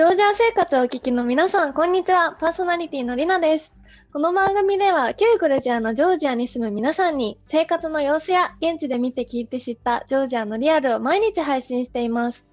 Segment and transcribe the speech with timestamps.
[0.00, 2.32] ジョージア生活をお聞きの皆さん、こんにちは。
[2.40, 3.70] パーソナリティのりなです。
[4.14, 12.46] この番組では、旧グルジアのジョージアに住む皆さんに、生活の様子や現地で見て聞いて知ったジョージアのリアルを毎日配信しています。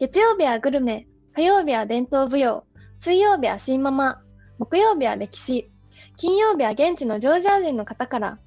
[0.00, 1.06] 月曜日はグルメ、
[1.36, 2.64] 火曜日は伝統舞踊、
[3.00, 4.20] 水曜日は新ママ、
[4.58, 5.70] 木曜日は歴史、
[6.16, 8.38] 金曜日は現地のジョージア人の方から、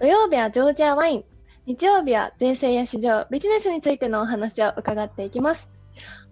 [0.00, 1.24] 土曜日はジョージアワイン、
[1.66, 5.71] 日曜日は税制や市場、ビジネスについてのお話を伺っていきます。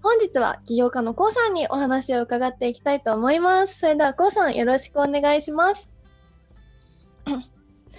[0.02, 3.78] 本日は起業家のコウさんにお話を伺っていきたいと思います。
[3.78, 5.88] それではコウさんよろしくお願いします。
[7.26, 7.36] よ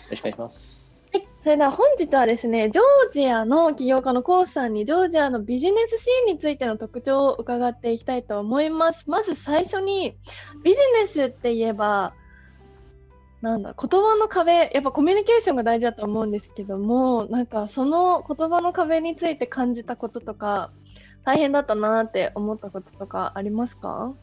[0.09, 1.03] ろしくお願いします。
[1.13, 9.09] はい、それでは本日はですね、ジョージアの起業家のコウさんにジョージアのビジネスシーンについての特徴を伺っていきたいと思います。
[9.09, 10.15] まず最初に
[10.63, 12.13] ビジネスって言えば、
[13.41, 20.71] なんだ言葉の壁、やっぱコミュニケーションが大事だと思うんですけども、なんかその言葉の壁について感じたこととか、
[21.23, 24.13] 大変だったなって思ったこととかありますか？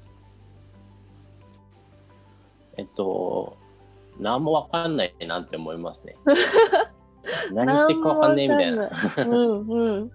[2.77, 3.56] えっと、
[4.19, 6.17] 何もわかんないなって思いますね。
[7.53, 8.91] 何言ってるかわかんねえみたいな。
[9.27, 10.12] うんうん。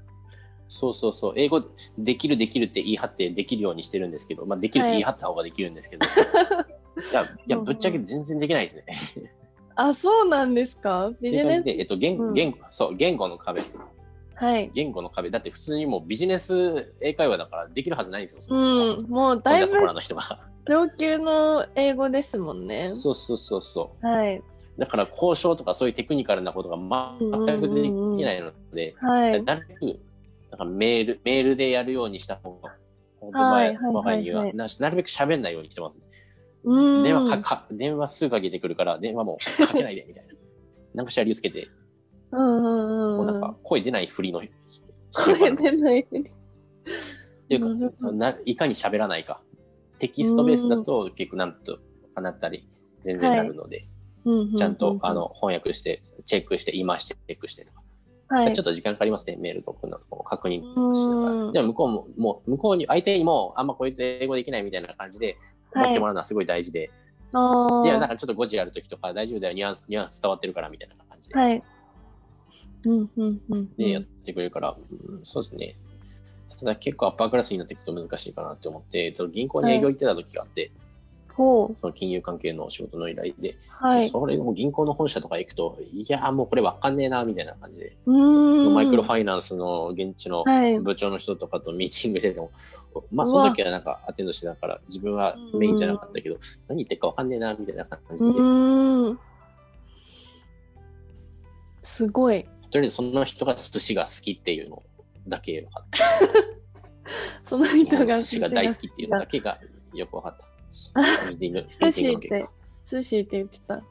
[0.67, 1.33] そうそうそう。
[1.35, 1.61] 英語
[1.97, 6.09] できるできるって言い張ってできるようにしてるんですけど、まあできるって言い張った方ができるんですけど、 い、
[7.13, 8.85] や、いや、ぶっちゃけ全然できないですね。
[9.75, 11.11] あ、そうなんですか？
[11.21, 11.63] ビジネス。
[11.67, 13.61] えっと、言うん言語、そう、言語の壁。
[14.35, 14.71] はい。
[14.73, 15.29] 言語の壁。
[15.29, 18.39] だって普通にもうビジネス英会話だからできるはずないんですよ。
[18.49, 19.67] うん、もうだいぶ。
[20.65, 22.89] 上級の英語ですもんね。
[22.89, 24.07] そうそうそうそう。
[24.07, 24.41] はい。
[24.77, 27.91] だから交渉とかそういうテクニカルなことが全くでき
[28.23, 29.43] ないので、はい。
[29.43, 29.99] なるべく
[30.51, 32.75] なんかメールメールでやるようにした方が、
[33.19, 36.03] 本当はい前、我が家にはななるべく喋んないようにしてます、ね。
[36.63, 37.03] うん。
[37.03, 40.33] 電話かか電話すぐかけてくるから、電話もかけないでみたいな。
[40.95, 41.67] なんかしら理由つけて、
[42.37, 43.41] もうなんうん。
[43.41, 44.41] か声出ないふりの
[45.11, 46.03] 声出ない。
[46.03, 49.41] ていうなるほかないかに喋らないか。
[49.99, 51.77] テキストベースだと結構なんと
[52.15, 52.67] かなったり
[53.01, 53.85] 全然なるので、
[54.25, 57.81] ちちゃんとあ、の翻訳して、チェックして、言い回して、チェックしてとか。
[58.29, 61.51] はいちょっと時間かかりますね、メールとかのとこ確認しうんながら。
[61.51, 65.35] でも向こうも、もう向こうに、相手にも、あんまこいつ英語できないみたいな感じで、はい
[65.75, 66.91] 思ってもらうのはすごい大事で、
[67.33, 71.63] あいや、なんーかちょっと誤字あるときとか、大丈夫だよ、ニュアンス、ニュアンス伝わってるからみたいな感じで、はい。
[72.85, 73.73] うんうんうん。
[73.75, 75.75] でやってくれるから、うんそうですね。
[76.59, 80.71] ただ結構アッパークラスになっていくと難しいかなって思って、えっと銀行に営業行ってた時があって、
[81.35, 81.77] ほう。
[81.77, 84.09] その金融関係の仕事の依頼で、はい。
[84.09, 87.97] それも銀行の本社とか行くと、いや、もうこれわかんねえな、みたいな感じで。
[88.05, 92.51] マイクロファイナンスの現地のはい部長の人とかとミーティングしてても、
[93.11, 99.19] まあその時はなんかアテンドしてたから自分はメインじゃなかったけど、何言ってるかわかんねえなみたいな感うじで。
[101.81, 102.45] すごい。
[102.79, 104.83] りあえずその人が寿司が好きっていうの
[105.27, 106.03] だけ分かった。
[107.45, 109.59] その日人が本寿司が大好きっていうのだけが
[109.93, 110.47] よく分かった。
[111.39, 112.45] 寿司って
[112.85, 113.83] 寿司って言ってた。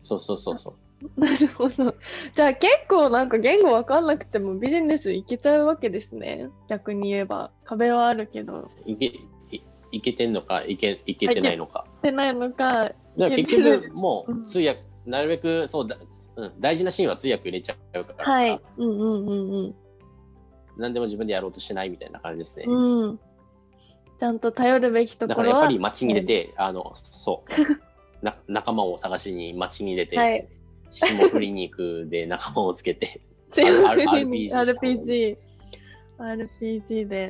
[0.00, 0.74] そうそうそうそう。
[1.20, 1.94] なるほど。
[2.34, 6.48] じゃあ結構なんか言語わかんなくてもビジネスいけちゃうわけですね。
[6.68, 7.50] 逆に言えば。
[7.64, 8.70] 壁はあるけど。
[8.86, 9.20] いけい
[9.92, 10.64] いけてんのか？
[10.64, 11.86] いけいけてないのか？
[11.98, 12.92] ってないのか。
[13.16, 15.96] 結局もうんう通訳、なるべくそうだ、
[16.36, 18.60] うん、大事なシーンは通訳入れちゃうから、はい。
[18.76, 19.74] うんうんうんうん。
[20.76, 22.66] 何でも自分でやろうとしないみたいな感じですね。
[22.68, 23.20] うん。
[24.18, 25.54] ちゃんと頼るべきとだころは。
[25.54, 27.52] からやっぱり街に出て、あの、そう、
[28.24, 30.48] な仲間を探しに街に出て、はい。
[30.90, 33.20] 霜降り肉で仲間をつけて、
[33.52, 35.36] RPG RPG。
[36.18, 37.26] RPG で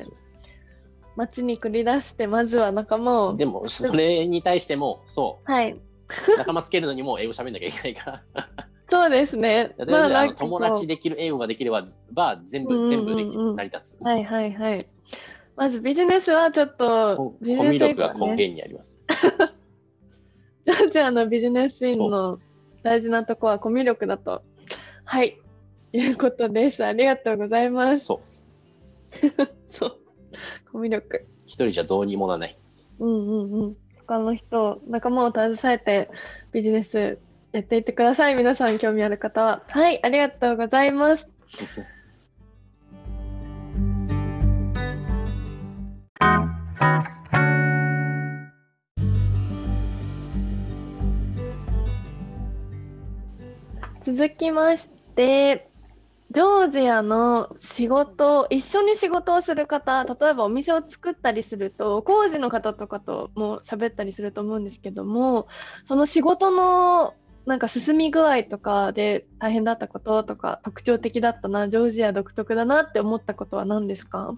[1.15, 3.35] 街に繰り出して、まずは仲間を。
[3.35, 5.71] でもそれに対しても、そはい。
[5.71, 5.81] う、
[6.37, 8.45] 仲間つけるのにも英語喋んなきゃいけないから、
[9.05, 9.69] そうですね。
[9.77, 14.03] とりあ友達できる英語ができれば、ば全部、全部できる、成り立つ。
[14.03, 14.87] はいはいはい。
[15.55, 18.99] まずビジネスはちょっとコ、ビジコミュネス英語はね力が根源にあります。
[20.65, 22.39] ジョージア のビジネスシーンの
[22.81, 24.41] 大事なとこはコミュ力だと。
[25.03, 25.39] はい。
[25.93, 26.83] いうことです。
[26.83, 27.99] ありがとうございます。
[27.99, 28.21] そ
[29.13, 29.97] う、 そう。
[30.71, 31.27] コミュ力。
[31.45, 32.57] 一人じゃどうにもならない。
[32.97, 33.77] うんうんうん。
[34.07, 36.09] 他の人、仲間を携えて
[36.51, 37.19] ビジネス
[37.55, 38.35] やっていってください。
[38.35, 39.63] 皆さん興味ある方は。
[39.69, 40.03] はい。
[40.03, 41.25] ありがとうございます。
[54.03, 55.69] 続きまして、
[56.31, 65.47] ジョージアの仕事、一緒に仕事をする方、例えばお店を作ったりすると、工事の方とかとも喋ったりすると思うんですけども、
[65.85, 67.13] その仕事の
[67.45, 74.35] なんか進み具合とかで大変だったこととか、特徴的だったな、ジョージア独特だなって思ったことは何ですか？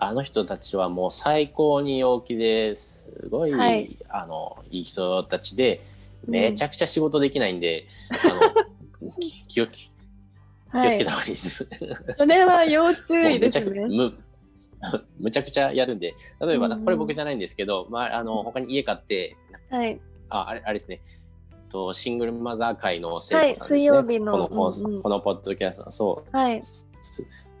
[0.00, 5.80] あの人たちはもう最高に陽気ですごい、はいあのいい人たちで
[6.24, 9.90] うんめちゃくちゃ仕事できないんで、あの き気を気
[10.70, 11.68] 気をつけた方がいいです。
[12.16, 13.96] それは要注意ですむちゃくね。
[13.96, 14.14] む
[15.18, 19.36] むちゃくちゃやるんで例えば、うんうんこれ僕じゃないんですけど、まあ、あの他に家買って
[19.68, 20.00] はい。
[20.30, 21.00] ああれあれですね
[21.68, 26.62] とシングルマザー会の聖はい子さんですね、水曜日のこの放送うんうんこのポッドキャストのそうはい。
[26.62, 26.88] す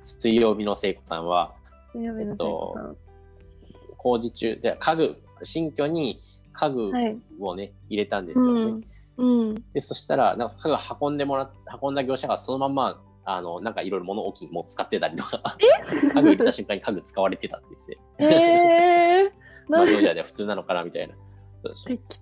[0.04, 1.52] 水曜日の聖子さんは
[1.94, 6.20] 水曜日のえっと生徒工事中で家具新居に
[6.52, 7.16] 家具さんはい。
[7.40, 8.84] をね、入れたんですよね。
[9.18, 9.40] うん。
[9.50, 9.54] うん。
[9.72, 11.50] でそしたらなんか家具運んでもらっ
[11.82, 15.42] 運んだ業者がそのまんまあのなんかいろいろ物置も使ってたりとか
[16.14, 17.66] 家具入れた瞬間に家具使われてたって
[18.18, 19.32] 言ってえー。
[19.68, 21.14] まあ、なんジョージアでは普通なのかなみたいな。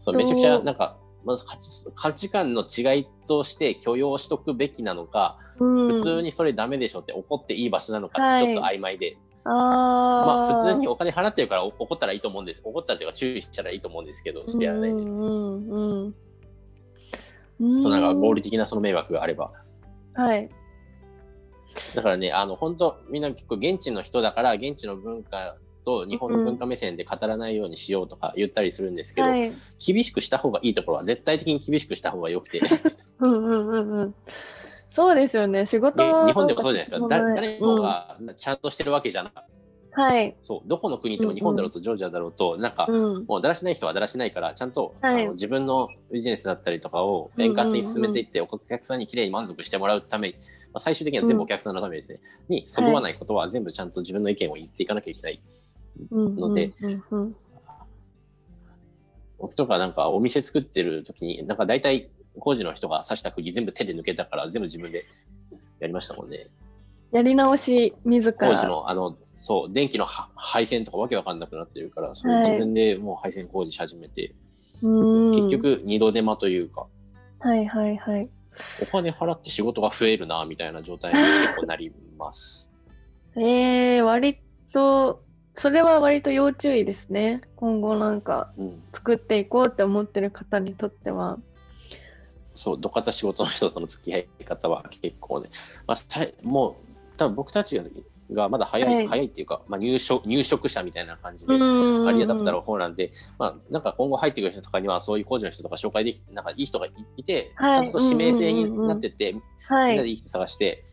[0.05, 12.63] そうめちゃくちゃなんか、まず価値価値観の違いとして許容しとくべきなのか、うん普通にそれダメでしょって怒っていい場所なのかちょっと曖昧で、あまあ普通におお金払ってるからお怒ったらいいと思うんです。
[12.65, 15.77] 怒ったっていうか注意したらいいと思うんですけど、それはね、うんうんう
[16.09, 16.15] ん
[17.61, 17.81] うん。
[17.81, 19.53] そうなんか合理理的なその迷惑があれば。
[20.15, 20.51] はい。
[21.95, 25.57] だからね、あの本当みんな結構現地の人だから現地の文化
[25.87, 29.53] と日本の文化目線で語らないようにしようとか言ったりするんですけど、はい。
[29.79, 32.61] 厳しくした方がいいところは絶対的に厳しくした方がよくて。
[33.21, 34.15] うんうんうんうん。
[34.91, 35.65] そうですよね。
[35.65, 37.09] 仕事ねも日本でもそうじゃないですか。
[37.09, 39.35] だ誰もうんがちゃんとしてるわけじゃなく
[39.93, 40.37] はい。
[40.43, 43.25] そう、どこの国でも日本だろうとジョージアだろうと、なんか、うん。
[43.27, 55.41] もうだらしない人はだらしないから、ちゃんと、はいあの自分のビジネスだったりとかを円滑に進めていって、お客さんにきれいに満足してもらうために、まあ、最終的には全部お客さんのためですね、にそぐわないことは全部ちゃんと自分の意見を言っていかなきゃいけない。
[56.11, 56.73] ので
[59.39, 65.05] 僕とかなんかお店作ってる時に、なんか大体工事の人が刺した釘全部手で抜けたから全部自分で
[65.79, 66.49] やりましたもんね。
[67.13, 68.69] やり直し自工事ら。
[68.69, 74.35] のあのそう電気のは配線とかわけわかんなくなってるからそれはい自分でもう配線工事し始めて、
[74.83, 75.49] うん結。
[75.49, 76.87] 局二度手間というか
[77.41, 78.29] はいはいはい。
[78.83, 82.71] お金払って仕事が増えるなみたいな状態に結構なります。
[83.37, 84.39] えー、割
[84.73, 85.23] と、
[85.57, 87.41] それは割と要注意ですね。
[87.57, 91.39] 今後なんかうん、作っていこうって思ってる方にとっては。
[92.53, 95.51] そうどかた仕事の人との付き合い方は結構ね、
[95.87, 96.75] まあ、もう
[97.19, 97.79] 多分僕たち
[98.33, 101.55] がまだ早い、はい早いっていうか、まあ、入職入職者みたいな感じで。
[101.55, 101.59] う
[102.05, 109.35] んアリアダプターの方なんで、まあ、なんか今後入ってくる人とかには、そういう工事の人とか紹介できなんかいい人がいいて、はいちゃんと指名制になってて、
[109.67, 109.91] はい。
[109.91, 110.85] みんなでいい人探して、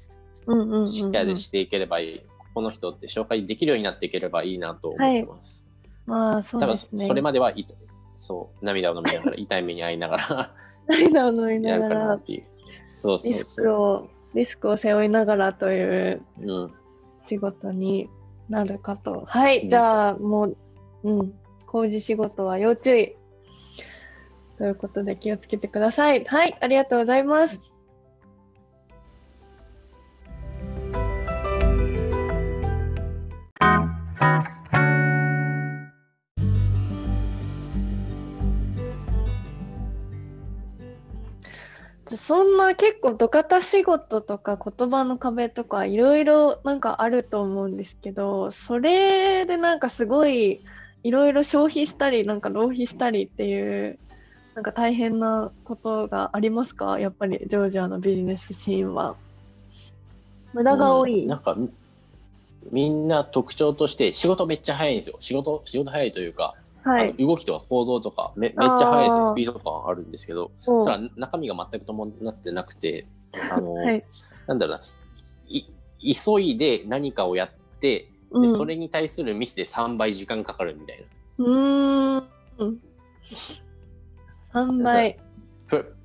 [0.48, 2.22] うんうんうんうんシェアでしていければいい、
[2.54, 5.64] この人って紹介できるようになっていければいいなと思ってます。
[6.06, 7.06] まあそうですね。
[7.06, 7.66] それまではい
[8.16, 10.56] そう涙を飲みながら、痛い目に遭いながら
[10.88, 12.44] 涙を飲みやながらるかなっていう。
[12.84, 13.62] そうそうリス。
[13.62, 16.74] クをリスクを背負いながらといううん、
[17.26, 18.10] 仕事に
[18.50, 19.24] なるかと。
[19.28, 20.58] はい、うんじゃあもう、
[21.04, 21.34] うん、
[21.66, 23.16] 工事仕事は要注意。
[24.58, 26.24] ということで気をつけてください。
[26.26, 27.60] はい、ありがとうございます。
[42.26, 50.62] そんな結構土方仕事とか言葉の壁とかいろいろなんかあると思うんですけどそれでなんかすごい
[51.04, 54.00] いろいろ消費したりなんか浪費したりっていう
[54.56, 57.00] なんか大変なことがありますか？
[57.00, 59.16] やっぱりジョージアのビジネスシーンは。
[60.54, 61.24] 無駄が多い。
[61.24, 61.58] うんなんか
[62.72, 65.18] みんな特徴として仕事めっちゃ早いんですよ。
[65.20, 66.54] 仕事仕事早いというか、
[66.84, 67.14] はい。
[67.14, 69.30] 動きとか行動とかめめっちゃ早いです。
[69.30, 73.06] スピード感あるんですけど、おただ中身が全く伴ってなくて、
[73.52, 74.04] あの、はい。
[74.48, 74.84] なんだろうな
[75.48, 75.66] い
[76.16, 81.06] 急いで何かをやってで、うんそれに対するミスで3倍時間かかるみたい
[81.38, 81.46] な。
[81.46, 82.80] うーん。
[84.54, 85.20] 3倍。
[85.68, 85.96] プ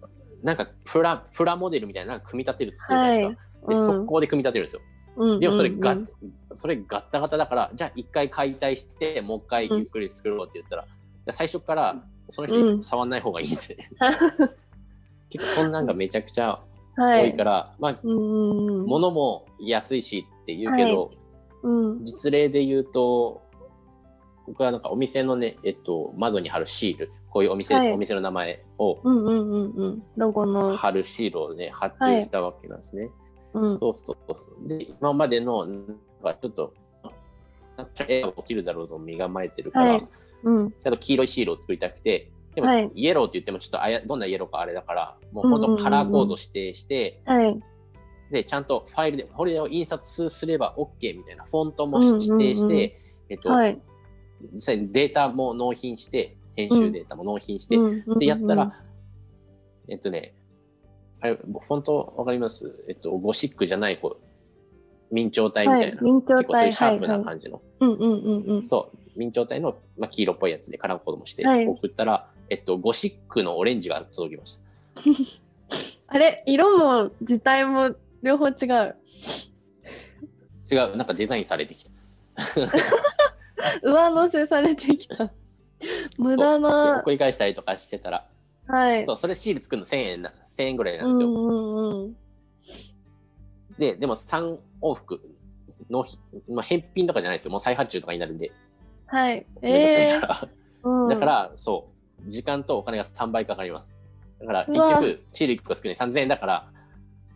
[0.42, 3.42] なんかプラプラモデルみたいなの組み立てるとするじゃないですか。
[3.68, 4.82] でうん速攻で組み立てるんですよ。
[5.18, 6.08] うんでもそれが、うんうん
[6.54, 13.90] それガッタガタだから、じゃあ一回解体して、もう一回ゆっくり作ろうって言ったら、じゃあ最初からそのうん人触んない方がいいですね。
[15.30, 16.60] 結構そんなんがめちゃくちゃ
[16.96, 17.44] はい多いか。
[17.44, 21.10] ら、まあ、うんうんうん物も安いしって言うけど、
[21.62, 23.42] うん実例で言うと、
[24.46, 30.02] 僕はなんかお店のね、えっと、窓に貼るシール、こういうお店です、はいお店の名前をうんうんうんうん。
[30.16, 30.76] ロゴの。
[30.76, 33.10] 貼るシールをね、発注したわけなんですね。
[33.54, 33.78] うん。
[33.78, 34.68] そうそうそう。
[34.68, 35.84] で、今までの、なん
[36.22, 36.74] かちょっと、
[38.08, 40.08] 絵が起きるだろうと身構えてるから、はい
[40.44, 40.70] うん。
[40.70, 47.60] ちゃんと黄色いシールを作りたくて、でも、はいイエローって言ってもちょっとあやどんなイエローかあれだから、もう本当カラーコード指定して、はい。
[48.30, 53.80] で、ちゃんとファイルで、これを印刷すれば OK みたいな、フォントも指定して、えっと、はい。
[54.52, 58.82] 実際にデータも納品して、編集データも納品して、うんで、やったら、、
[59.88, 60.34] えっとね、
[61.20, 62.84] あれ、本当わかります？
[62.88, 64.16] えっと、ゴシックじゃない方、
[65.10, 67.18] 明朝体みはいたいな、、明朝結構そういう体、シャープははい。
[67.18, 68.66] ない感じの、うんうんうんうん。
[68.66, 74.60] そう、明朝体の、まあ、黄色っぽいやつでカラーコもしてはい送ったら、えっと、ゴシックのオレンジが届きました。
[76.14, 78.96] あれ、色も字体も両方違う。
[80.70, 81.90] 違う、なんかデザインされてきた。
[83.82, 85.32] 上乗せされてきた。
[86.16, 87.02] 無駄な。
[87.04, 88.26] 繰り返したりとかしてたら、
[88.68, 89.06] はい。
[89.06, 91.30] そうそれシール作るの1000円な、1000円ぐらいなうんんですよ。
[91.32, 92.16] うんうん。
[93.78, 95.20] で、でも3往復
[95.90, 96.04] の、
[96.48, 97.50] まあ、返品とかじゃないですよ。
[97.50, 98.52] もう再発注とかになるんで、
[99.06, 99.46] はい。
[99.62, 100.34] めんどくさいえ から。
[100.34, 100.48] ー
[100.84, 101.88] うんだから、そ
[102.26, 103.98] う、時間とお金が3倍かかります。
[104.40, 106.70] だから、結局、シール1個少ない3000円だから、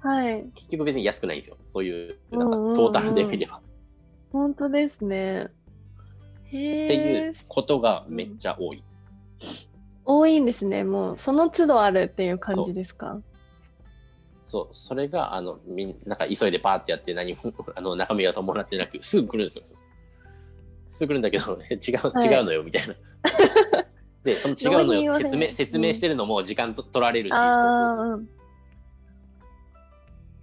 [0.01, 0.45] はい。
[0.55, 1.57] 結局別に安くないんですよ。
[1.67, 3.61] そういう、うんなんかうんうんトータルで見れば。
[4.33, 5.45] 本当ですね。
[5.45, 8.83] っていうことがめっちゃ多い。
[10.05, 10.85] 多いんですね。
[10.85, 13.21] もうその都度あるっていう感じですか？
[14.43, 17.41] そう、それが、あの、みんなんか急いでパーってやって何も、
[17.75, 19.65] あの、中身が伴ってなく、すぐ来るんですよ。
[20.87, 22.95] すぐ来るんだけど、え 違う、はい違うのよ、みたいな。
[24.25, 28.23] で、その違うのよ説明、説明してるのも時間と取られるし、そうあそうそう。
[28.23, 28.29] ん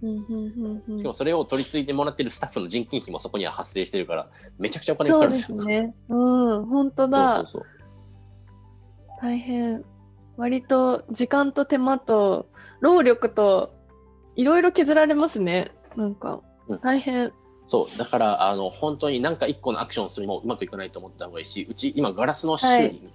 [0.02, 5.60] うんうんうんしかもそれを取り付いてもらってるスタッフの人件費もそこには発生してるから、めちゃくちゃお金かかるんですよ。
[5.60, 5.94] すね。
[6.08, 7.36] うん、本当だ。
[7.36, 7.89] そうそうそう。
[9.20, 9.84] 大変。
[10.36, 12.48] 割と時間と手間と
[12.80, 13.74] 労力と
[14.36, 15.70] いろいろ削られますね。
[15.96, 17.32] なんかうん大変。
[17.66, 23.10] そう、だから、あの、本当になんか一個のアクションするにもうまくいかないと思った方がいいし、うち今ガラスの修理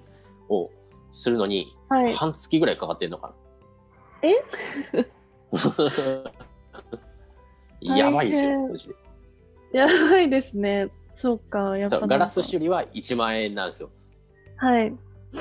[0.48, 0.72] を
[1.12, 2.16] するのに、はい。
[2.16, 3.34] 半月ぐらいかかってんのか
[4.22, 4.30] な。
[4.30, 4.36] え？
[8.00, 8.52] やばいですよ、
[9.74, 9.78] で。
[9.78, 10.90] やばいですね。
[11.16, 11.78] そうか。
[11.78, 13.90] やっぱガラス修理は1万円なんですよ。
[14.58, 14.96] はい。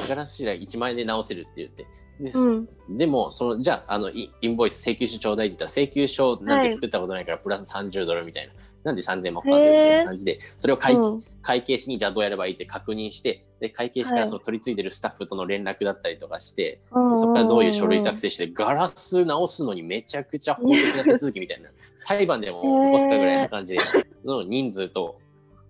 [0.09, 1.87] ガラス修理は1万円で直せるって言って。
[2.21, 2.69] で,、うん。
[2.97, 8.53] でも、そのじゃああのイ、インボイス請求書ちょうだいって言ったら、請求書なんて作ったことないから、プラス30ドルみたいな。
[8.85, 23.79] なんで3000円もかかるみたいな感じで、それを会,、うん会計士にじゃあどうやればいいって確認して、で会計士かはいらその取り継いでるスタッフとの連絡だったりとかして、うんそこからどういう書類作成して、ガラス直すのにめちゃくちゃ法的な手続きみたいな、裁判でも起こすかぐらいな感じで
[24.25, 25.19] の人数と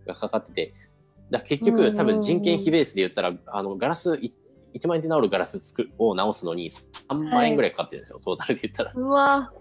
[0.07, 0.75] がかかってて、
[1.31, 4.33] だ結局、多分人件費ベースで言ったら、あのガラスい
[4.75, 8.93] 1万円で直るガラスを直すのに3万円ぐらいかかってるんですよ、トータルで言ったら。
[8.95, 9.53] うわ。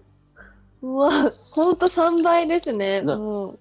[0.82, 1.10] うわ。
[1.52, 3.00] ほんと3倍ですね。
[3.00, 3.58] なも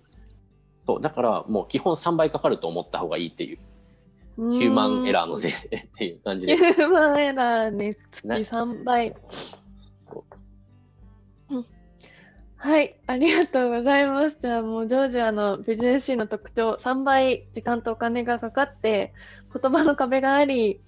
[0.86, 3.60] そうだからもう基本3倍かかると思った方がいいっていう、
[4.38, 4.52] う。
[4.52, 6.58] ヒューマンエラーのせいでっていう感じで。
[6.58, 9.16] ヒューマンエラーにつきな3倍。
[12.64, 14.38] はい、ありがとうございます。
[14.42, 19.14] じゃあもうジョージアのビジネスシーンの特徴、3倍時間とお金がかかって、
[19.54, 20.80] 言葉の壁があり、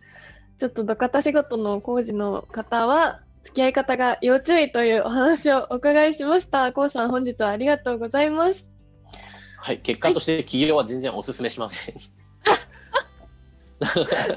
[0.57, 6.71] ちょっと土方仕事の工事の方は、付き合い方が要注意というお話をお伺いしました。
[6.71, 8.73] コウさん、本日はありがとうございます。
[9.57, 11.95] はい、結果として企業は全然お勧めしません。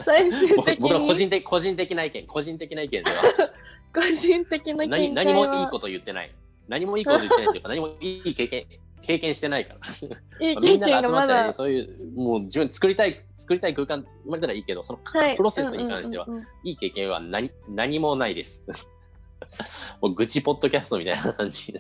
[0.05, 3.23] 最終僕的僕の個に人的個人的な意見、個人的な意見では
[3.95, 6.33] 個人的な何は何もいいこと言ってない。
[6.69, 8.67] 何もいいこと言ってないというか、何もいい経験
[9.03, 10.47] 経験してないから。
[10.47, 11.53] いい みんなが集まったら、ね、だ。
[11.53, 18.65] そういう、もう自分作りたい、作りたい空間生まれたらいいけど、その、はいプロセスに関しては、うんうんうんうんいい経験は何何もないです。
[20.03, 21.73] もう愚痴ポッドキャストみたいな感じ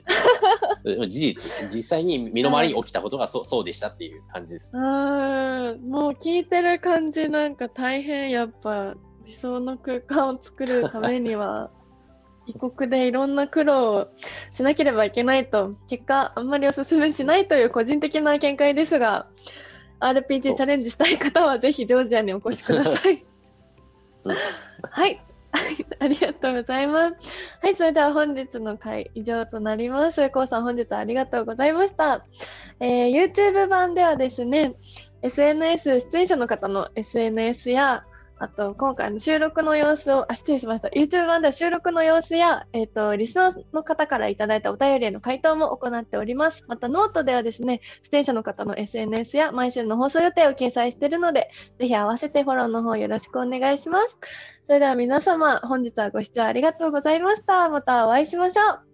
[1.09, 4.71] 事実、実際に身の回りに起きたことがそうそうでしたっていう感じです。
[4.73, 8.95] うーんもう聞いてる感じなんか大変やっぱ
[9.27, 11.71] 理想の空間を作るためには
[12.49, 14.09] 異国でいろんな苦労を
[14.53, 19.27] しなければいけないと結果あんまりおすすめしないという個人的な見解ですが
[20.01, 23.25] RPG チャレンジしたい方はぜひジョージアにお越しください。
[24.25, 24.37] うん
[24.91, 25.21] はい。
[25.99, 27.17] ありがとうございます。
[27.63, 30.31] はい、それでは本日の回以上となります。
[30.31, 32.27] こうさん本日はありがとうございました。
[32.81, 34.75] えー YouTube 版ではですね、
[35.23, 38.05] SNS、出演者の方の SNS や、
[38.41, 40.89] あと今回の収録の様子を、あ、失礼しました。
[40.89, 46.65] YouTube 版では収録の様子や、えっ、と、リスナーの方からいただいたお便りへの回答も行っております。
[46.69, 54.17] またノートではですね、出演者の方の SNS や毎週の放送予定を掲載しているので、ぜひ合わせてフォローの方よろしくお願いします。
[54.67, 57.69] それでは皆様、本日はご視聴ありがとうございました。
[57.69, 58.88] またお会いしましょう。